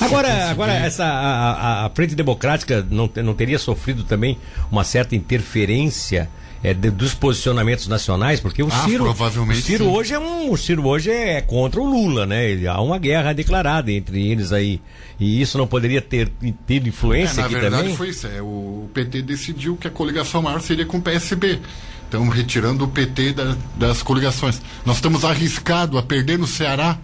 Agora, 0.00 0.50
agora 0.50 0.72
essa 0.72 1.04
a, 1.04 1.86
a, 1.86 1.90
Frente 1.90 2.14
Democrática 2.14 2.86
não, 2.90 3.10
não 3.22 3.34
teria 3.34 3.58
sofrido 3.58 4.04
também 4.04 4.38
uma 4.70 4.84
certa 4.84 5.16
interferência 5.16 6.28
é, 6.62 6.72
de, 6.72 6.90
dos 6.90 7.12
posicionamentos 7.12 7.88
nacionais, 7.88 8.38
porque 8.38 8.62
o 8.62 8.68
ah, 8.70 8.84
Ciro, 8.84 9.04
provavelmente 9.04 9.60
o 9.60 9.62
Ciro 9.62 9.88
hoje 9.90 10.14
é 10.14 10.18
um, 10.18 10.50
o 10.52 10.56
Ciro 10.56 10.86
hoje 10.86 11.10
é 11.10 11.40
contra 11.40 11.80
o 11.80 11.84
Lula, 11.84 12.24
né? 12.24 12.50
Ele, 12.50 12.68
há 12.68 12.80
uma 12.80 12.98
guerra 12.98 13.32
declarada 13.32 13.90
entre 13.90 14.28
eles 14.28 14.52
aí. 14.52 14.80
E 15.18 15.40
isso 15.40 15.58
não 15.58 15.66
poderia 15.66 16.00
ter 16.00 16.30
tido 16.66 16.88
influência 16.88 17.40
é, 17.40 17.44
aqui 17.44 17.54
também? 17.54 17.70
Na 17.70 17.76
verdade 17.78 17.96
foi 17.96 18.08
isso. 18.10 18.26
É, 18.26 18.40
o 18.40 18.88
PT 18.94 19.22
decidiu 19.22 19.76
que 19.76 19.88
a 19.88 19.90
coligação 19.90 20.40
maior 20.42 20.60
seria 20.60 20.86
com 20.86 20.98
o 20.98 21.02
PSB. 21.02 21.60
Então, 22.08 22.28
retirando 22.28 22.84
o 22.84 22.88
PT 22.88 23.32
da, 23.32 23.56
das 23.76 24.02
coligações. 24.02 24.60
Nós 24.84 24.96
estamos 24.96 25.24
arriscados 25.24 25.98
a 25.98 26.02
perder 26.02 26.38
no 26.38 26.46
Ceará 26.46 26.98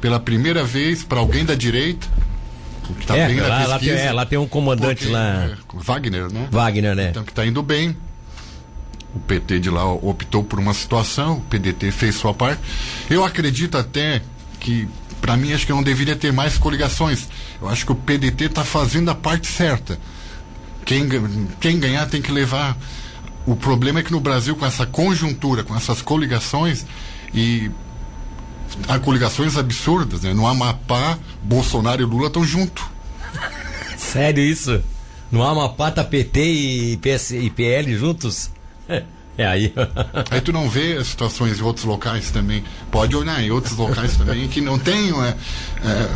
pela 0.00 0.18
primeira 0.18 0.64
vez 0.64 1.04
para 1.04 1.20
alguém 1.20 1.44
da 1.44 1.54
direita. 1.54 2.06
Tá 3.06 3.16
é, 3.16 3.26
bem 3.26 3.40
lá, 3.40 3.66
lá, 3.66 3.78
tem, 3.78 3.90
é, 3.90 4.12
lá 4.12 4.24
tem 4.24 4.38
um 4.38 4.46
comandante 4.46 5.00
porque, 5.00 5.12
lá. 5.12 5.44
É, 5.44 5.56
Wagner, 5.74 6.32
né? 6.32 6.48
Wagner, 6.50 6.94
né? 6.94 7.08
Então 7.10 7.24
que 7.24 7.32
está 7.32 7.44
indo 7.44 7.62
bem 7.62 7.96
o 9.14 9.20
PT 9.20 9.60
de 9.60 9.70
lá 9.70 9.90
optou 9.92 10.44
por 10.44 10.58
uma 10.58 10.74
situação, 10.74 11.38
o 11.38 11.40
PDT 11.42 11.90
fez 11.90 12.14
sua 12.16 12.34
parte. 12.34 12.60
Eu 13.08 13.24
acredito 13.24 13.78
até 13.78 14.22
que, 14.60 14.88
para 15.20 15.36
mim, 15.36 15.52
acho 15.52 15.66
que 15.66 15.72
não 15.72 15.82
deveria 15.82 16.16
ter 16.16 16.32
mais 16.32 16.58
coligações. 16.58 17.28
Eu 17.60 17.68
acho 17.68 17.86
que 17.86 17.92
o 17.92 17.94
PDT 17.94 18.46
está 18.46 18.64
fazendo 18.64 19.10
a 19.10 19.14
parte 19.14 19.46
certa. 19.46 19.98
Quem, 20.84 21.08
quem 21.60 21.80
ganhar 21.80 22.06
tem 22.06 22.20
que 22.20 22.30
levar. 22.30 22.76
O 23.46 23.56
problema 23.56 24.00
é 24.00 24.02
que 24.02 24.12
no 24.12 24.20
Brasil, 24.20 24.56
com 24.56 24.66
essa 24.66 24.84
conjuntura, 24.84 25.62
com 25.62 25.74
essas 25.76 26.02
coligações, 26.02 26.84
e 27.32 27.70
há 28.88 28.98
coligações 28.98 29.56
absurdas, 29.56 30.22
né? 30.22 30.34
No 30.34 30.46
Amapá, 30.46 31.18
Bolsonaro 31.42 32.02
e 32.02 32.04
Lula 32.04 32.26
estão 32.26 32.44
juntos. 32.44 32.84
Sério 33.96 34.42
isso? 34.42 34.82
No 35.30 35.42
Amapá 35.42 35.90
tá 35.90 36.04
PT 36.04 36.40
e, 36.40 36.96
PS, 36.98 37.32
e 37.32 37.50
PL 37.50 37.96
juntos? 37.96 38.50
É 39.38 39.46
aí. 39.46 39.72
aí 40.30 40.40
tu 40.40 40.52
não 40.52 40.68
vê 40.68 40.94
as 40.94 41.08
situações 41.08 41.58
em 41.58 41.62
outros 41.62 41.84
locais 41.84 42.30
também. 42.30 42.64
Pode 42.90 43.14
olhar 43.14 43.42
em 43.42 43.50
outros 43.50 43.76
locais 43.76 44.16
também 44.16 44.48
que 44.48 44.60
não 44.60 44.78
tem. 44.78 45.10
É, 45.10 45.28
é, 45.84 46.08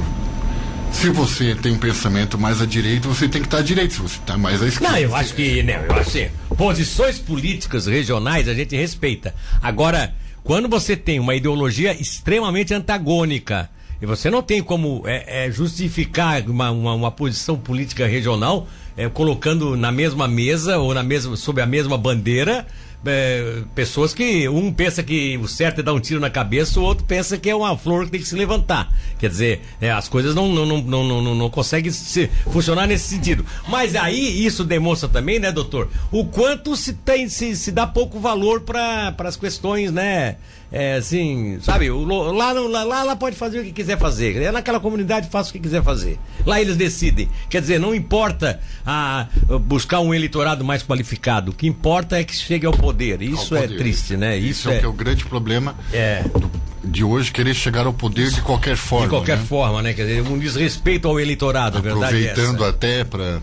se 0.92 1.10
você 1.10 1.54
tem 1.54 1.72
um 1.72 1.78
pensamento 1.78 2.38
mais 2.38 2.60
à 2.60 2.66
direita, 2.66 3.08
você 3.08 3.28
tem 3.28 3.40
que 3.40 3.46
estar 3.46 3.58
à 3.58 3.62
direita. 3.62 3.94
Se 3.94 4.00
você 4.00 4.16
está 4.16 4.38
mais 4.38 4.62
à 4.62 4.66
esquerda. 4.66 4.92
Não, 4.92 4.98
eu 4.98 5.14
acho 5.14 5.34
que. 5.34 5.62
Não, 5.62 5.74
eu 5.74 5.92
acho 5.92 6.00
assim, 6.00 6.28
posições 6.56 7.18
políticas 7.18 7.86
regionais 7.86 8.48
a 8.48 8.54
gente 8.54 8.74
respeita. 8.74 9.34
Agora, 9.62 10.14
quando 10.42 10.68
você 10.68 10.96
tem 10.96 11.20
uma 11.20 11.34
ideologia 11.34 11.92
extremamente 12.00 12.72
antagônica. 12.74 13.68
E 14.02 14.06
você 14.06 14.30
não 14.30 14.42
tem 14.42 14.62
como 14.62 15.02
é, 15.04 15.44
é, 15.44 15.50
justificar 15.50 16.48
uma, 16.48 16.70
uma, 16.70 16.94
uma, 16.94 17.10
posição 17.10 17.58
política 17.58 18.06
regional 18.06 18.66
é, 18.96 19.08
colocando 19.08 19.76
na 19.76 19.92
mesma 19.92 20.26
mesa 20.26 20.78
ou 20.78 20.92
na 20.94 21.02
mesma, 21.02 21.36
sob 21.36 21.60
a 21.60 21.66
mesma 21.66 21.96
bandeira 21.96 22.66
é, 23.06 23.62
pessoas 23.74 24.12
que 24.12 24.48
um 24.48 24.72
pensa 24.72 25.02
que 25.02 25.38
o 25.38 25.48
certo 25.48 25.80
é 25.80 25.82
dar 25.82 25.92
um 25.92 26.00
tiro 26.00 26.20
na 26.20 26.30
cabeça, 26.30 26.78
o 26.78 26.82
outro 26.82 27.04
pensa 27.04 27.38
que 27.38 27.48
é 27.48 27.54
uma 27.54 27.76
flor 27.76 28.04
que 28.04 28.12
tem 28.12 28.20
que 28.20 28.28
se 28.28 28.34
levantar. 28.34 28.92
Quer 29.18 29.30
dizer, 29.30 29.62
é, 29.80 29.90
as 29.90 30.08
coisas 30.08 30.34
não, 30.34 30.48
não, 30.48 30.66
não, 30.66 30.82
não, 30.82 31.22
não, 31.22 31.34
não 31.34 31.50
conseguem 31.50 31.90
se, 31.90 32.28
funcionar 32.50 32.86
nesse 32.86 33.08
sentido. 33.08 33.44
Mas 33.68 33.96
aí 33.96 34.44
isso 34.44 34.64
demonstra 34.64 35.08
também, 35.08 35.38
né, 35.38 35.50
doutor, 35.50 35.88
o 36.10 36.24
quanto 36.24 36.76
se 36.76 36.92
tem 36.92 37.28
se, 37.28 37.56
se 37.56 37.72
dá 37.72 37.86
pouco 37.86 38.20
valor 38.20 38.60
para 38.60 39.14
as 39.18 39.36
questões, 39.36 39.90
né? 39.90 40.36
é, 40.72 40.94
assim, 40.94 41.58
sabe, 41.60 41.90
lá, 41.90 42.52
lá, 42.52 42.84
lá, 42.84 43.02
lá 43.02 43.16
pode 43.16 43.34
fazer 43.34 43.58
o 43.58 43.64
que 43.64 43.72
quiser 43.72 43.98
fazer. 43.98 44.40
É 44.40 44.52
naquela 44.52 44.78
comunidade 44.78 45.28
faça 45.28 45.50
o 45.50 45.52
que 45.52 45.58
quiser 45.58 45.82
fazer. 45.82 46.18
Lá 46.46 46.60
eles 46.60 46.76
decidem. 46.76 47.28
Quer 47.48 47.60
dizer, 47.60 47.80
não 47.80 47.92
importa 47.92 48.60
a, 48.86 49.26
buscar 49.62 50.00
um 50.00 50.14
eleitorado 50.14 50.64
mais 50.64 50.82
qualificado. 50.82 51.50
O 51.50 51.54
que 51.54 51.66
importa 51.66 52.18
é 52.18 52.24
que 52.24 52.34
chegue 52.34 52.66
ao 52.66 52.72
poder. 52.72 52.89
Isso 53.22 53.54
ao 53.54 53.62
é 53.62 53.62
poder. 53.62 53.74
é 53.74 53.78
triste, 53.78 54.16
né? 54.16 54.36
Isso, 54.36 54.50
Isso 54.50 54.70
é, 54.70 54.78
é, 54.78 54.82
é, 54.82 54.86
o 54.86 54.92
grande 54.92 55.24
problema 55.24 55.74
é. 55.92 56.22
Do, 56.22 56.50
de 56.82 57.04
hoje, 57.04 57.30
querer 57.30 57.54
chegar 57.54 57.86
ao 57.86 57.92
poder 57.92 58.30
de 58.30 58.40
qualquer 58.40 58.76
forma. 58.76 59.06
De 59.06 59.10
qualquer 59.10 59.36
né? 59.36 59.44
forma, 59.44 59.82
né? 59.82 59.92
Quer 59.92 60.06
dizer, 60.06 60.22
um 60.22 60.38
desrespeito 60.38 61.08
ao 61.08 61.20
eleitorado, 61.20 61.78
Aproveitando 61.78 62.64
até 62.64 63.04
para 63.04 63.40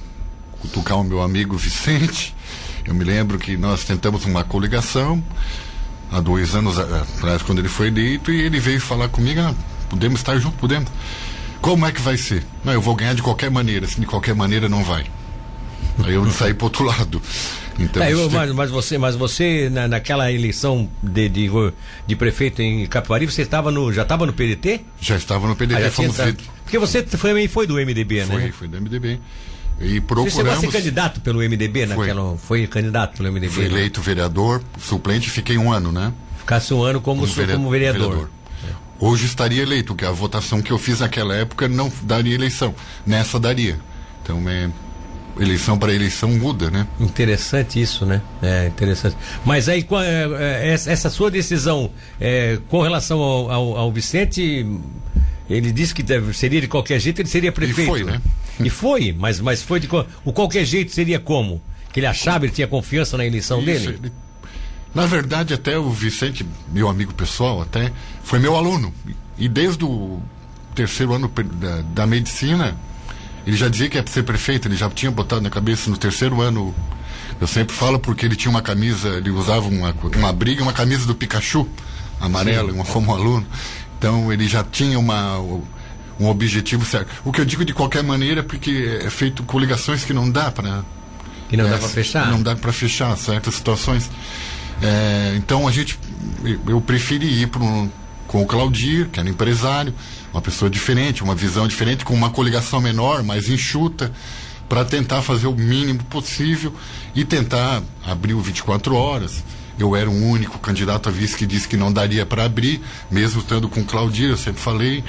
cutucar 0.60 1.00
o 1.00 1.04
meu 1.04 1.22
amigo 1.22 1.56
Vicente 1.56 2.36
Eu 2.86 2.96
me 2.96 3.04
lembro 3.04 3.38
que 3.38 3.56
nós 3.56 3.84
tentamos 3.84 4.25
uma 4.25 4.44
coligação 4.44 5.24
há 6.12 6.20
dois 6.20 6.56
anos 6.56 6.80
atrás, 6.80 7.42
quando 7.42 7.60
ele 7.60 7.68
foi 7.68 7.88
eleito, 7.88 8.32
e 8.32 8.42
ele 8.42 8.60
veio 8.60 8.80
falar 8.80 9.10
comigo: 9.10 9.42
ah, 9.42 9.54
podemos 9.89 10.20
estar 10.20 10.38
juntos, 10.39 10.60
podemos. 10.60 10.89
Como 11.62 11.86
é 11.86 11.92
que 11.92 12.01
vai 12.01 12.18
ser? 12.18 12.46
Não, 12.63 12.74
eu 12.74 12.82
vou 12.82 12.96
ganhar 12.96 13.13
de 13.13 13.22
qualquer 13.22 13.51
maneira, 13.51 13.88
se 13.88 14.00
de 14.00 14.06
qualquer 14.06 14.36
maneira 14.36 14.70
não 14.70 14.84
vai. 14.84 15.06
Aí 16.04 16.13
eu 16.13 16.30
saí 16.32 16.54
para 16.54 16.66
outro 16.66 16.86
lado. 16.86 17.22
Então, 17.79 18.01
é, 18.01 18.12
eu, 18.12 18.29
mas, 18.31 18.51
mas, 18.51 18.72
você, 18.72 18.98
mas 18.98 19.15
você 19.15 19.69
na, 19.69 19.88
naquela 19.88 20.31
eleição 20.31 20.89
de, 21.01 21.29
de, 21.29 21.50
de, 22.07 22.15
prefeito 22.15 22.62
em 22.62 22.86
Capivari, 22.88 23.25
você 23.25 23.43
estava 23.43 23.72
no, 23.72 23.93
já 23.93 24.01
estava 24.01 24.25
no 24.25 24.34
PDT? 24.34 24.81
Já 25.00 25.15
estava 25.15 25.48
no 25.48 25.55
PDT. 25.55 25.84
Ah, 25.84 25.91
fomos 25.91 26.17
Porque 26.63 26.79
você 26.79 27.03
foi, 27.03 27.48
foi 27.48 27.67
do 27.67 27.75
MDB, 27.75 28.25
foi, 28.25 28.36
né? 28.36 28.41
Foi, 28.41 28.51
foi 28.51 28.67
do 28.67 28.81
MDB. 28.81 29.19
E 29.79 30.01
procuramos... 30.01 30.34
Você 30.34 30.39
chegou 30.39 30.53
a 30.53 30.60
ser 30.60 30.72
candidato 30.72 31.22
pelo 31.22 31.39
MDB 31.39 31.86
naquela. 31.86 32.22
Foi, 32.38 32.38
foi 32.38 32.67
candidato 32.67 33.17
pelo 33.17 33.31
MDB? 33.31 33.53
Fui 33.53 33.65
né? 33.65 33.69
eleito 33.69 34.01
vereador, 34.01 34.63
suplente, 34.79 35.29
fiquei 35.29 35.57
um 35.57 35.72
ano, 35.72 35.91
né? 35.91 36.12
Ficasse 36.39 36.74
um 36.74 36.81
ano 36.81 37.00
como, 37.00 37.22
como, 37.22 37.31
vereador. 37.31 37.57
Como 37.57 37.69
vereador. 37.69 38.10
vereador. 38.10 38.29
Hoje 39.00 39.27
estaria 39.27 39.62
eleito, 39.62 39.93
porque 39.93 40.05
a 40.05 40.12
votação 40.12 40.60
que 40.60 40.72
eu 40.72 40.79
fiz 40.79 41.01
naquela 41.01 41.36
época 41.36 41.67
não 41.67 41.91
daria 42.01 42.34
eleição. 42.34 42.74
Nessa 43.05 43.39
daria. 43.39 43.79
Então 44.24 44.50
é 44.50 44.72
eleição 45.39 45.77
para 45.77 45.94
eleição 45.94 46.29
muda, 46.32 46.70
né? 46.70 46.88
Interessante 47.00 47.82
isso, 47.82 48.06
né? 48.06 48.22
É 48.41 48.67
interessante. 48.67 49.15
Mas 49.46 49.70
aí 49.70 49.86
é, 50.03 50.70
é, 50.70 50.74
essa 50.74 51.10
sua 51.10 51.29
decisão 51.32 51.91
é, 52.20 52.60
com 52.67 52.82
relação 52.82 53.20
ao, 53.20 53.51
ao, 53.51 53.77
ao, 53.77 53.91
Vicente, 53.91 54.65
ele 55.50 55.72
disse 55.72 55.94
que 55.94 56.03
seria 56.34 56.62
de 56.62 56.67
qualquer 56.67 57.00
jeito, 57.00 57.22
ele 57.22 57.29
seria 57.29 57.51
prefeito. 57.51 57.82
E 57.82 57.86
foi, 57.86 58.03
né? 58.03 58.22
E 58.60 58.70
foi, 58.70 59.15
mas, 59.17 59.39
mas 59.39 59.62
foi 59.62 59.79
de 59.79 59.88
o 60.25 60.34
qualquer 60.34 60.65
jeito 60.65 60.91
seria 60.91 61.20
como? 61.20 61.62
Que 61.94 62.00
ele 62.00 62.08
achava, 62.08 62.46
ele 62.46 62.53
tinha 62.53 62.67
confiança 62.67 63.17
na 63.17 63.25
eleição 63.25 63.60
isso, 63.60 63.65
dele? 63.65 64.00
Ele, 64.03 64.12
na 64.94 65.06
verdade, 65.06 65.53
até 65.53 65.77
o 65.77 65.89
Vicente, 65.91 66.46
meu 66.72 66.89
amigo 66.89 67.13
pessoal, 67.13 67.62
até 67.62 67.91
foi 68.24 68.39
meu 68.39 68.56
aluno. 68.56 68.94
E 69.38 69.48
desde 69.48 69.86
o 69.86 70.20
terceiro 70.74 71.13
ano 71.13 71.27
da, 71.27 71.82
da 71.82 72.08
medicina, 72.08 72.75
ele 73.48 73.56
já 73.56 73.70
dizia 73.70 73.88
que 73.88 73.98
ia 73.98 74.04
ser 74.06 74.24
prefeito, 74.24 74.68
ele 74.68 74.75
já 74.75 74.89
tinha 74.89 75.10
botado 75.10 75.42
na 75.42 75.50
cabeça 75.50 75.89
no 75.89 75.96
terceiro 75.96 76.42
ano. 76.42 76.75
Eu 77.39 77.48
sempre 77.48 77.74
falo 77.74 77.98
porque 77.98 78.25
ele 78.25 78.36
tinha 78.36 78.51
uma 78.51 78.62
camisa, 78.62 79.08
ele 79.08 79.30
usava 79.30 79.70
uma, 79.70 79.96
uma 80.18 80.34
briga, 80.34 80.62
uma 80.62 80.74
camisa 80.74 81.06
do 81.06 81.16
Pikachu, 81.16 81.66
amarela, 82.20 82.74
uma, 82.74 82.84
como 82.84 83.13
aluno. 83.13 83.48
Então 83.98 84.34
ele 84.34 84.50
já 84.50 84.66
tinha 84.66 85.00
uma, 85.00 85.39
um 86.20 86.27
objetivo 86.27 86.86
certo. 86.86 87.10
O 87.24 87.32
que 87.32 87.39
eu 87.39 87.46
digo 87.46 87.63
de 87.63 87.74
qualquer 87.74 88.04
maneira, 88.04 88.44
porque 88.44 89.00
é 89.01 89.10
feito 89.10 89.44
coligações 89.44 90.04
que 90.04 90.12
não 90.12 90.30
dá 90.30 90.51
para. 90.51 90.84
Que 91.48 91.56
não 91.56 91.68
é, 91.68 91.70
dá 91.70 91.77
para 91.77 91.88
fechar? 91.88 92.30
Não 92.30 92.44
dá 92.44 92.54
para 92.54 92.74
fechar 92.74 93.16
certas 93.16 93.56
situações. 93.56 94.12
É, 94.82 95.36
então 95.38 95.66
a 95.66 95.72
gente. 95.72 95.98
Eu 96.68 96.82
preferi 96.82 97.44
ir 97.44 97.50
um, 97.56 97.89
com 98.27 98.42
o 98.44 98.46
Claudir, 98.46 99.08
que 99.08 99.22
era 99.22 99.30
empresário 99.30 99.94
uma 100.38 100.41
pessoa 100.41 100.70
diferente, 100.70 101.24
uma 101.24 101.34
visão 101.34 101.67
diferente, 101.67 102.06
com 102.06 102.13
uma 102.13 102.29
coligação 102.29 102.79
menor, 102.79 103.24
mais 103.24 103.50
enxuta, 103.50 104.12
para 104.70 104.86
tentar 104.86 105.24
fazer 105.24 105.48
o 105.48 105.56
mínimo 105.56 106.03
possível 106.03 106.72
e 107.15 107.25
tentar 107.25 107.82
abrir 108.06 108.36
o 108.36 108.41
24 108.41 108.96
horas. 108.96 109.44
Eu 109.79 109.96
era 109.96 110.08
o 110.08 110.13
único 110.13 110.60
candidato 110.60 111.10
a 111.10 111.12
vice 111.12 111.36
que 111.36 111.46
disse 111.46 111.67
que 111.67 111.75
não 111.75 111.91
daria 111.91 112.24
para 112.24 112.46
abrir, 112.46 112.82
mesmo 113.10 113.41
estando 113.41 113.67
com 113.67 113.84
Claudir, 113.84 114.29
eu 114.29 114.38
sempre 114.38 114.62
falei 114.62 115.03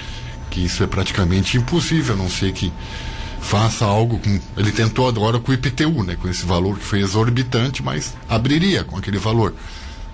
que 0.51 0.65
isso 0.65 0.83
é 0.83 0.87
praticamente 0.87 1.59
impossível, 1.59 2.15
a 2.15 2.19
não 2.19 2.31
ser 2.31 2.53
que 2.53 2.73
faça 3.39 3.85
algo 3.85 4.19
com. 4.19 4.41
Ele 4.57 4.73
tentou 4.73 5.07
agora 5.09 5.39
com 5.39 5.53
o 5.53 5.55
IPTU, 5.55 6.05
né? 6.05 6.17
Com 6.17 6.29
esse 6.29 6.47
valor 6.47 6.79
que 6.79 6.85
foi 6.85 7.01
exorbitante, 7.01 7.83
mas 7.83 8.15
abriria 8.29 8.83
com 8.83 8.97
aquele 8.97 9.19
valor. 9.19 9.55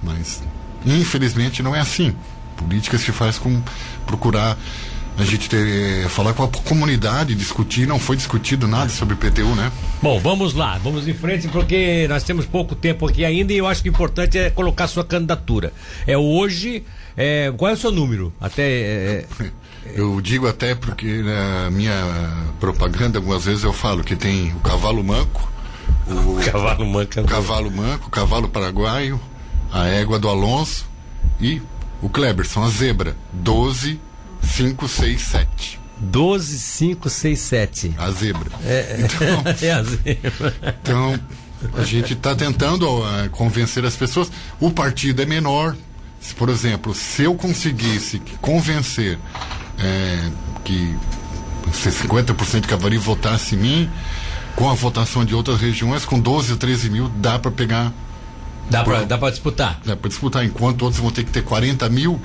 Mas 0.02 0.42
infelizmente 0.85 1.62
não 1.62 1.75
é 1.75 1.80
assim. 1.80 2.14
Política 2.56 2.99
se 2.99 3.12
faz 3.12 3.38
com 3.38 3.62
procurar 4.06 4.56
a 5.16 5.25
gente 5.25 5.49
ter, 5.49 6.09
falar 6.09 6.33
com 6.33 6.42
a 6.42 6.49
comunidade, 6.49 7.35
discutir, 7.35 7.87
não 7.87 7.99
foi 7.99 8.16
discutido 8.16 8.66
nada 8.66 8.88
sobre 8.88 9.14
o 9.14 9.16
PTU, 9.16 9.54
né? 9.54 9.71
Bom, 10.02 10.18
vamos 10.18 10.54
lá, 10.54 10.78
vamos 10.78 11.06
em 11.06 11.14
frente 11.14 11.47
porque 11.49 12.06
nós 12.09 12.25
temos 12.25 12.47
pouco 12.47 12.75
tempo 12.75 13.09
aqui 13.09 13.25
ainda 13.25 13.52
e 13.52 13.59
eu 13.59 13.66
acho 13.66 13.83
que 13.83 13.88
o 13.88 13.92
importante 13.92 14.38
é 14.38 14.50
colocar 14.50 14.88
sua 14.88 15.04
candidatura. 15.04 15.73
É 16.06 16.18
hoje, 16.18 16.85
é, 17.16 17.52
qual 17.56 17.71
é 17.71 17.75
o 17.75 17.76
seu 17.76 17.92
número? 17.92 18.33
Até. 18.40 18.62
É, 18.62 19.26
é 19.40 19.50
eu 19.94 20.21
digo 20.21 20.49
até 20.49 20.75
porque 20.75 21.23
na 21.23 21.71
minha 21.71 21.92
propaganda 22.59 23.18
algumas 23.18 23.44
vezes 23.44 23.64
eu 23.64 23.73
falo 23.73 24.02
que 24.02 24.16
tem 24.16 24.52
o 24.52 24.61
cavalo 24.61 25.04
manco, 25.04 25.49
o, 26.09 26.40
cavalo 26.50 26.87
manco, 26.87 27.21
o 27.21 27.25
cavalo 27.25 27.71
manco, 27.71 28.09
o 28.09 28.11
cavalo 28.11 28.49
paraguaio, 28.49 29.21
a 29.73 29.87
égua 29.87 30.18
do 30.18 30.28
Alonso 30.28 30.87
e 31.40 31.62
o 32.02 32.09
Kleberson, 32.09 32.64
a 32.64 32.68
zebra, 32.68 33.16
12 33.33 34.00
5, 34.44 34.88
6, 34.88 35.20
7. 35.20 35.80
12, 35.98 36.58
5, 36.58 37.08
6, 37.08 37.38
7. 37.38 37.94
A 37.98 38.10
zebra. 38.10 38.50
É, 38.64 38.96
então, 39.00 39.44
é 39.62 39.72
a 39.72 39.82
zebra. 39.82 40.76
Então, 40.82 41.20
a 41.74 41.84
gente 41.84 42.12
está 42.12 42.34
tentando 42.34 42.86
uh, 42.86 43.30
convencer 43.30 43.84
as 43.84 43.96
pessoas. 43.96 44.30
O 44.60 44.70
partido 44.70 45.22
é 45.22 45.26
menor. 45.26 45.76
Se, 46.20 46.34
por 46.34 46.48
exemplo, 46.48 46.94
se 46.94 47.22
eu 47.22 47.34
conseguisse 47.34 48.20
convencer 48.40 49.18
é, 49.78 50.30
que 50.64 50.94
50% 51.70 52.60
de 52.60 52.68
Cavari 52.68 52.96
votasse 52.96 53.54
em 53.54 53.58
mim, 53.58 53.90
com 54.56 54.70
a 54.70 54.74
votação 54.74 55.24
de 55.24 55.34
outras 55.34 55.60
regiões, 55.60 56.04
com 56.04 56.18
12 56.18 56.52
ou 56.52 56.58
13 56.58 56.90
mil, 56.90 57.08
dá 57.08 57.38
para 57.38 57.50
pegar. 57.50 57.92
Dá 58.70 58.82
para 58.82 59.30
disputar? 59.30 59.80
Dá 59.84 59.94
para 59.94 60.08
disputar, 60.08 60.44
enquanto 60.44 60.82
outros 60.82 61.00
vão 61.00 61.10
ter 61.10 61.24
que 61.24 61.30
ter 61.30 61.42
40 61.42 61.86
mil 61.90 62.20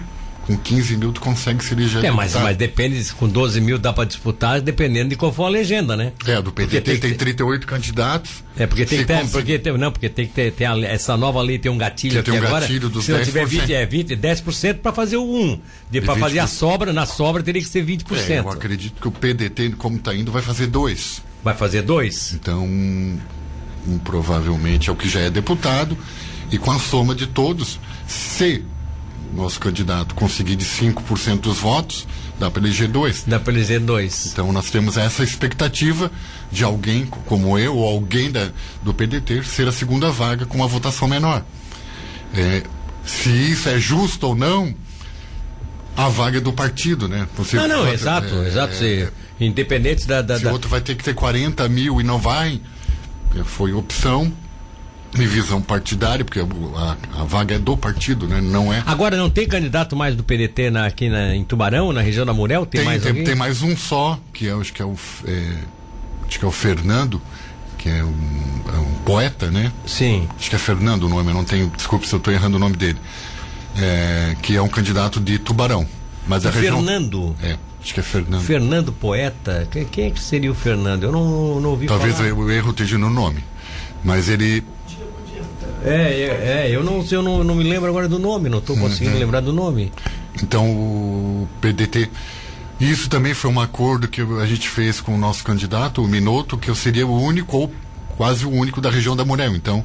com 0.49 0.57
15 0.57 0.97
mil 0.97 1.13
tu 1.13 1.21
consegue 1.21 1.63
se 1.63 1.75
eleger 1.75 2.03
é, 2.03 2.09
mas, 2.09 2.33
mas 2.33 2.57
depende, 2.57 3.13
com 3.13 3.29
12 3.29 3.61
mil 3.61 3.77
dá 3.77 3.93
para 3.93 4.05
disputar, 4.05 4.59
dependendo 4.59 5.09
de 5.09 5.15
qual 5.15 5.31
for 5.31 5.45
a 5.45 5.49
legenda, 5.49 5.95
né? 5.95 6.11
É, 6.25 6.41
do 6.41 6.51
PT 6.51 6.81
tem, 6.81 6.97
tem 6.97 7.13
38 7.13 7.67
candidatos. 7.67 8.43
É, 8.57 8.65
porque 8.65 8.83
tem 8.83 8.99
que 8.99 9.05
ter, 9.05 9.27
porque 9.29 9.59
tem, 9.59 9.77
não, 9.77 9.91
porque 9.91 10.09
tem 10.09 10.25
que 10.25 10.33
ter, 10.33 10.51
tem 10.51 10.65
a, 10.65 10.75
essa 10.79 11.15
nova 11.15 11.39
lei 11.39 11.59
tem 11.59 11.71
um 11.71 11.77
gatilho 11.77 12.23
tem 12.23 12.33
um 12.33 12.37
agora. 12.37 12.61
Gatilho 12.61 12.89
dos 12.89 13.05
se 13.05 13.11
não 13.11 13.21
tiver 13.21 13.45
20, 13.45 13.71
é 13.71 13.85
20, 13.85 14.15
10% 14.15 14.77
para 14.79 14.91
fazer 14.91 15.17
o 15.17 15.23
1. 15.23 15.61
Para 16.03 16.15
fazer 16.15 16.39
a 16.39 16.47
sobra, 16.47 16.91
na 16.91 17.05
sobra 17.05 17.43
teria 17.43 17.61
que 17.61 17.69
ser 17.69 17.85
20%. 17.85 18.29
É, 18.29 18.39
eu 18.39 18.49
acredito 18.49 18.99
que 18.99 19.07
o 19.07 19.11
PDT, 19.11 19.75
como 19.77 19.97
está 19.97 20.15
indo, 20.15 20.31
vai 20.31 20.41
fazer 20.41 20.65
2. 20.65 21.21
Vai 21.43 21.53
fazer 21.53 21.83
2? 21.83 22.33
Então, 22.33 22.67
provavelmente 24.03 24.89
é 24.89 24.91
o 24.91 24.95
que 24.95 25.07
já 25.07 25.19
é 25.19 25.29
deputado. 25.29 25.95
E 26.51 26.57
com 26.57 26.71
a 26.71 26.79
soma 26.79 27.13
de 27.13 27.27
todos, 27.27 27.79
se 28.07 28.65
nosso 29.33 29.59
candidato 29.59 30.15
conseguir 30.15 30.55
de 30.55 30.65
5% 30.65 31.41
dos 31.41 31.59
votos, 31.59 32.07
dá 32.39 32.49
para 32.49 32.61
eleger 32.61 32.87
dois. 32.87 33.23
Dá 33.25 33.39
para 33.39 33.53
eleger 33.53 33.79
dois. 33.79 34.27
Então 34.27 34.51
nós 34.51 34.69
temos 34.69 34.97
essa 34.97 35.23
expectativa 35.23 36.11
de 36.51 36.63
alguém 36.63 37.05
como 37.05 37.57
eu 37.57 37.75
ou 37.75 37.87
alguém 37.87 38.31
da, 38.31 38.49
do 38.81 38.93
PDT 38.93 39.43
ser 39.43 39.67
a 39.67 39.71
segunda 39.71 40.11
vaga 40.11 40.45
com 40.45 40.57
uma 40.57 40.67
votação 40.67 41.07
menor. 41.07 41.43
É, 42.33 42.63
se 43.05 43.29
isso 43.29 43.69
é 43.69 43.79
justo 43.79 44.27
ou 44.27 44.35
não, 44.35 44.73
a 45.95 46.09
vaga 46.09 46.37
é 46.37 46.41
do 46.41 46.53
partido, 46.53 47.07
né? 47.07 47.27
Você 47.35 47.57
não, 47.57 47.67
não, 47.67 47.87
exato, 47.91 48.33
é, 48.35 48.47
exato. 48.47 48.73
É, 48.83 49.11
independente 49.39 50.07
da, 50.07 50.21
da. 50.21 50.39
Se 50.39 50.45
o 50.45 50.51
outro 50.51 50.69
vai 50.69 50.81
ter 50.81 50.95
que 50.95 51.03
ter 51.03 51.13
40 51.13 51.67
mil 51.69 51.99
e 51.99 52.03
não 52.03 52.19
vai, 52.19 52.61
é, 53.37 53.43
foi 53.43 53.73
opção 53.73 54.31
em 55.17 55.25
visão 55.25 55.61
partidária, 55.61 56.23
porque 56.23 56.39
a, 56.39 56.97
a, 57.19 57.23
vaga 57.23 57.55
é 57.55 57.59
do 57.59 57.75
partido, 57.75 58.27
né? 58.27 58.39
Não 58.41 58.71
é. 58.71 58.83
Agora 58.85 59.17
não 59.17 59.29
tem 59.29 59.47
candidato 59.47 59.95
mais 59.95 60.15
do 60.15 60.23
PDT 60.23 60.69
na, 60.69 60.85
aqui 60.85 61.09
na, 61.09 61.35
em 61.35 61.43
Tubarão, 61.43 61.91
na 61.91 62.01
região 62.01 62.25
da 62.25 62.33
Murel? 62.33 62.65
Tem, 62.65 62.81
tem 62.81 62.85
mais 62.85 63.01
tem, 63.01 63.23
tem, 63.23 63.35
mais 63.35 63.61
um 63.61 63.75
só, 63.75 64.19
que 64.33 64.47
é, 64.47 64.51
acho 64.51 64.71
que 64.71 64.81
é 64.81 64.85
o 64.85 64.95
é, 65.25 65.53
acho 66.27 66.39
que 66.39 66.45
é 66.45 66.47
o 66.47 66.51
Fernando, 66.51 67.21
que 67.77 67.89
é 67.89 68.03
um, 68.03 68.61
é 68.73 68.77
um, 68.77 68.93
poeta, 69.05 69.49
né? 69.49 69.71
Sim. 69.85 70.27
Acho 70.37 70.49
que 70.49 70.55
é 70.55 70.59
Fernando 70.59 71.03
o 71.03 71.09
nome, 71.09 71.29
eu 71.29 71.33
não 71.33 71.43
tenho, 71.43 71.71
desculpe 71.75 72.07
se 72.07 72.13
eu 72.13 72.17
estou 72.17 72.33
errando 72.33 72.57
o 72.57 72.59
nome 72.59 72.75
dele. 72.75 72.99
É, 73.77 74.35
que 74.41 74.55
é 74.55 74.61
um 74.61 74.67
candidato 74.67 75.19
de 75.19 75.39
Tubarão. 75.39 75.87
Mas 76.27 76.45
a 76.45 76.51
Fernando? 76.51 77.35
Região, 77.39 77.55
é. 77.55 77.69
Acho 77.81 77.93
que 77.93 77.99
é 77.99 78.03
Fernando. 78.03 78.43
Fernando 78.43 78.91
Poeta? 78.91 79.67
Quem, 79.71 79.85
quem 79.85 80.05
é 80.07 80.11
que 80.11 80.19
seria 80.19 80.51
o 80.51 80.55
Fernando? 80.55 81.03
Eu 81.03 81.11
não, 81.11 81.61
não 81.61 81.69
ouvi 81.69 81.87
Talvez 81.87 82.15
falar. 82.15 82.29
Talvez 82.29 82.47
o 82.47 82.51
erro 82.51 82.71
esteja 82.71 82.97
no 82.97 83.09
nome. 83.09 83.43
Mas 84.03 84.27
ele 84.27 84.63
é, 85.83 85.91
é, 85.91 86.67
é, 86.67 86.71
eu, 86.71 86.83
não, 86.83 87.05
eu 87.09 87.21
não, 87.21 87.43
não 87.43 87.55
me 87.55 87.63
lembro 87.63 87.89
agora 87.89 88.07
do 88.07 88.19
nome, 88.19 88.49
não 88.49 88.59
estou 88.59 88.77
conseguindo 88.77 89.13
uhum. 89.13 89.19
lembrar 89.19 89.41
do 89.41 89.53
nome. 89.53 89.91
Então 90.41 90.69
o 90.69 91.47
PDT. 91.61 92.09
Isso 92.79 93.09
também 93.09 93.33
foi 93.33 93.51
um 93.51 93.59
acordo 93.59 94.07
que 94.07 94.21
a 94.21 94.45
gente 94.45 94.69
fez 94.69 95.01
com 95.01 95.13
o 95.13 95.17
nosso 95.17 95.43
candidato, 95.43 96.01
o 96.01 96.07
Minuto, 96.07 96.57
que 96.57 96.69
eu 96.69 96.75
seria 96.75 97.05
o 97.05 97.21
único, 97.21 97.57
ou 97.57 97.73
quase 98.15 98.45
o 98.45 98.49
único 98.49 98.79
da 98.79 98.89
região 98.89 99.15
da 99.15 99.25
Murel. 99.25 99.55
Então, 99.55 99.83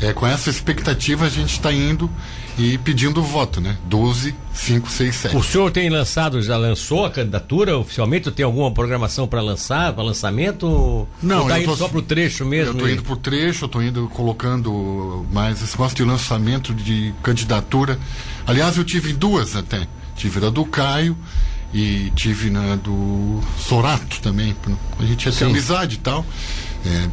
É, 0.00 0.14
com 0.14 0.26
essa 0.26 0.48
expectativa 0.48 1.26
a 1.26 1.28
gente 1.28 1.52
está 1.52 1.70
indo 1.70 2.10
e 2.60 2.76
pedindo 2.78 3.22
voto, 3.22 3.60
né? 3.60 3.76
12, 3.86 4.34
5, 4.52 4.90
6, 4.90 5.14
7. 5.16 5.36
O 5.36 5.42
senhor 5.42 5.70
tem 5.70 5.88
lançado, 5.88 6.42
já 6.42 6.56
lançou 6.56 7.06
a 7.06 7.10
candidatura 7.10 7.78
oficialmente? 7.78 8.30
Tem 8.30 8.44
alguma 8.44 8.70
programação 8.70 9.26
para 9.26 9.40
lançar, 9.40 9.92
para 9.94 10.02
lançamento? 10.04 11.08
Não, 11.22 11.42
ou 11.42 11.48
tá 11.48 11.58
eu 11.58 11.62
indo 11.62 11.70
tô- 11.70 11.76
só 11.76 11.88
pro 11.88 12.02
trecho 12.02 12.44
mesmo? 12.44 12.70
Eu 12.70 12.72
estou 12.72 12.88
e- 12.88 12.92
indo 12.92 13.02
por 13.02 13.16
trecho, 13.16 13.64
eu 13.64 13.66
estou 13.66 13.82
indo 13.82 14.08
colocando 14.08 15.24
mais 15.32 15.62
esse 15.62 15.72
negócio 15.72 15.96
de 15.96 16.04
lançamento 16.04 16.74
de 16.74 17.14
candidatura. 17.22 17.98
Aliás, 18.46 18.76
eu 18.76 18.84
tive 18.84 19.12
duas 19.12 19.56
até. 19.56 19.86
Tive 20.16 20.44
a 20.44 20.50
do 20.50 20.64
Caio 20.66 21.16
e 21.72 22.10
tive 22.14 22.50
na 22.50 22.76
do 22.76 23.40
Sorato 23.58 24.20
também. 24.20 24.54
A 24.98 25.04
gente 25.04 25.24
ia 25.26 25.32
ter 25.32 25.44
amizade 25.46 25.94
e 25.94 25.98
tal. 25.98 26.26
É, 26.84 27.08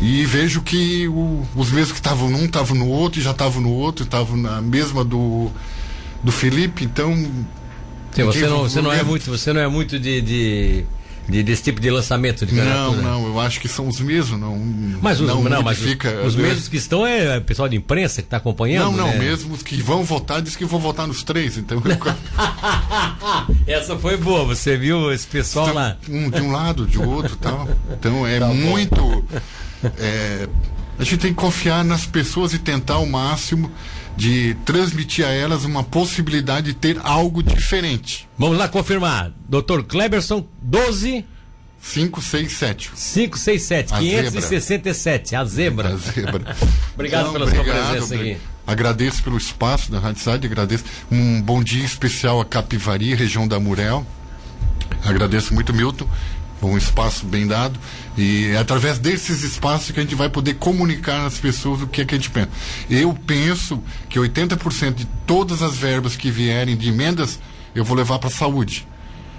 e 0.00 0.24
vejo 0.26 0.60
que 0.62 1.08
o- 1.08 1.42
os 1.54 1.70
mesmos 1.70 1.92
que 1.92 1.98
estavam 1.98 2.28
num 2.30 2.44
estavam 2.44 2.76
no 2.76 2.88
outro 2.88 3.20
e 3.20 3.22
já 3.22 3.30
estavam 3.30 3.60
no 3.62 3.70
outro, 3.72 4.04
estavam 4.04 4.36
na 4.36 4.60
mesma 4.60 5.04
do, 5.04 5.50
do 6.22 6.30
Felipe, 6.32 6.84
então. 6.84 7.14
Sim, 8.12 8.24
você, 8.24 8.46
não, 8.46 8.60
você 8.62 8.80
não 8.80 8.92
é 8.92 9.02
muito, 9.02 9.30
você 9.30 9.52
não 9.52 9.60
é 9.60 9.68
muito 9.68 9.98
de, 9.98 10.20
de, 10.22 10.84
de- 11.28 11.42
desse 11.42 11.62
tipo 11.64 11.80
de 11.80 11.90
lançamento 11.90 12.46
de 12.46 12.54
Não, 12.54 12.64
candidatura. 12.64 13.02
não, 13.02 13.26
eu 13.26 13.40
acho 13.40 13.60
que 13.60 13.68
são 13.68 13.86
os 13.88 14.00
mesmos, 14.00 14.40
não. 14.40 14.56
Mas 15.02 15.20
os, 15.20 15.26
não, 15.28 15.42
mas 15.42 15.58
os, 15.58 15.62
modifica, 15.84 16.22
os 16.24 16.34
né? 16.34 16.42
mesmos 16.44 16.68
que 16.68 16.76
estão 16.78 17.06
é 17.06 17.36
o 17.36 17.42
pessoal 17.42 17.68
de 17.68 17.76
imprensa 17.76 18.22
que 18.22 18.26
está 18.26 18.38
acompanhando? 18.38 18.92
Não, 18.92 18.96
não, 19.06 19.08
né? 19.12 19.18
mesmo 19.18 19.52
os 19.54 19.62
que 19.62 19.76
vão 19.82 20.02
votar, 20.02 20.40
diz 20.40 20.56
que 20.56 20.64
vão 20.64 20.80
votar 20.80 21.06
nos 21.06 21.22
três, 21.22 21.58
então 21.58 21.82
Essa 23.66 23.96
foi 23.98 24.16
boa, 24.16 24.44
você 24.44 24.76
viu 24.78 25.12
esse 25.12 25.26
pessoal 25.26 25.72
lá? 25.74 25.96
um 26.08 26.30
de 26.30 26.40
um 26.40 26.52
lado, 26.52 26.86
de 26.86 26.98
outro 26.98 27.34
e 27.34 27.38
tal. 27.38 27.68
Então 27.98 28.26
é 28.26 28.38
Tá 28.38 28.46
bom. 28.48 29.22
É, 29.98 30.48
a 30.98 31.04
gente 31.04 31.18
tem 31.18 31.30
que 31.30 31.36
confiar 31.40 31.84
nas 31.84 32.06
pessoas 32.06 32.52
e 32.54 32.58
tentar 32.58 32.94
ao 32.94 33.06
máximo 33.06 33.70
de 34.16 34.54
transmitir 34.64 35.26
a 35.26 35.30
elas 35.30 35.64
uma 35.64 35.84
possibilidade 35.84 36.68
de 36.68 36.74
ter 36.74 36.98
algo 37.02 37.42
diferente. 37.42 38.26
Vamos 38.38 38.56
lá 38.56 38.66
confirmar. 38.68 39.30
Dr. 39.48 39.82
Kleberson, 39.86 40.46
12 40.62 41.24
5, 41.80 42.20
6, 42.20 42.52
7. 42.52 42.90
567, 42.96 43.94
A 43.94 43.98
567, 43.98 45.36
a 45.36 45.44
zebra. 45.44 45.88
A 45.90 45.96
zebra. 45.96 46.56
Obrigado 46.94 47.30
pela 47.32 47.48
sua 47.48 47.62
presença 47.62 48.14
obri- 48.14 48.32
aqui. 48.32 48.40
Agradeço 48.66 49.22
pelo 49.22 49.36
espaço 49.36 49.92
da 49.92 50.00
Rádio 50.00 50.18
Cidade, 50.20 50.46
agradeço. 50.48 50.82
Um 51.12 51.40
bom 51.40 51.62
dia 51.62 51.84
especial 51.84 52.40
a 52.40 52.44
Capivari, 52.44 53.14
região 53.14 53.46
da 53.46 53.60
Murel. 53.60 54.04
Agradeço 55.04 55.54
muito, 55.54 55.72
Milton. 55.72 56.08
Um 56.62 56.76
espaço 56.76 57.26
bem 57.26 57.46
dado. 57.46 57.78
E 58.16 58.46
é 58.46 58.58
através 58.58 58.98
desses 58.98 59.42
espaços 59.42 59.90
que 59.90 60.00
a 60.00 60.02
gente 60.02 60.14
vai 60.14 60.28
poder 60.28 60.54
comunicar 60.54 61.26
às 61.26 61.38
pessoas 61.38 61.82
o 61.82 61.86
que 61.86 62.00
é 62.00 62.04
que 62.04 62.14
a 62.14 62.18
gente 62.18 62.30
pensa. 62.30 62.48
Eu 62.88 63.12
penso 63.12 63.82
que 64.08 64.18
80% 64.18 64.94
de 64.94 65.04
todas 65.26 65.62
as 65.62 65.76
verbas 65.76 66.16
que 66.16 66.30
vierem 66.30 66.76
de 66.76 66.88
emendas 66.88 67.38
eu 67.74 67.84
vou 67.84 67.96
levar 67.96 68.18
para 68.18 68.28
a 68.28 68.32
saúde. 68.32 68.86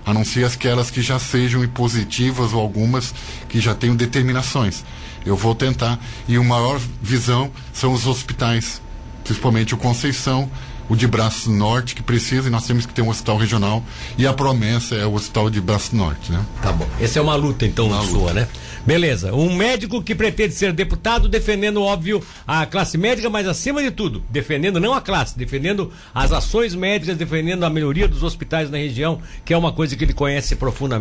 A 0.05 0.13
não 0.13 0.23
ser 0.23 0.45
aquelas 0.45 0.89
que 0.89 1.01
já 1.01 1.19
sejam 1.19 1.63
impositivas 1.63 2.53
ou 2.53 2.61
algumas 2.61 3.13
que 3.49 3.59
já 3.59 3.75
tenham 3.75 3.95
determinações. 3.95 4.85
Eu 5.25 5.35
vou 5.35 5.53
tentar. 5.53 5.99
E 6.27 6.37
o 6.37 6.43
maior 6.43 6.79
visão 7.01 7.51
são 7.73 7.91
os 7.91 8.07
hospitais, 8.07 8.81
principalmente 9.23 9.73
o 9.73 9.77
Conceição, 9.77 10.49
o 10.89 10.95
de 10.95 11.07
Braço 11.07 11.51
Norte, 11.51 11.95
que 11.95 12.01
precisa, 12.03 12.47
e 12.47 12.51
nós 12.51 12.65
temos 12.65 12.85
que 12.85 12.93
ter 12.93 13.01
um 13.01 13.09
hospital 13.09 13.37
regional. 13.37 13.83
E 14.17 14.25
a 14.25 14.33
promessa 14.33 14.95
é 14.95 15.05
o 15.05 15.13
hospital 15.13 15.49
de 15.49 15.59
Braço 15.61 15.95
Norte, 15.95 16.31
né? 16.31 16.45
Tá 16.61 16.71
bom. 16.71 16.87
Essa 16.99 17.19
é 17.19 17.21
uma 17.21 17.35
luta, 17.35 17.65
então, 17.65 17.87
Uma 17.87 18.03
sua, 18.03 18.19
luta. 18.19 18.33
né? 18.33 18.47
Beleza. 18.85 19.33
Um 19.33 19.53
médico 19.53 20.01
que 20.01 20.15
pretende 20.15 20.53
ser 20.53 20.71
deputado, 20.71 21.27
defendendo, 21.27 21.81
óbvio, 21.81 22.23
a 22.47 22.65
classe 22.65 22.97
médica, 22.97 23.29
mas 23.29 23.45
acima 23.45 23.83
de 23.83 23.91
tudo, 23.91 24.23
defendendo 24.29 24.79
não 24.79 24.93
a 24.93 25.01
classe, 25.01 25.37
defendendo 25.37 25.91
as 26.15 26.31
ações 26.31 26.73
médicas, 26.73 27.17
defendendo 27.17 27.65
a 27.65 27.69
melhoria 27.69 28.07
dos 28.07 28.23
hospitais 28.23 28.69
na 28.71 28.77
região, 28.77 29.19
que 29.43 29.53
é 29.53 29.57
uma 29.57 29.73
coisa 29.73 29.95
que 29.95 30.05
ele 30.05 30.13
conhece 30.13 30.55
profundamente. 30.55 30.97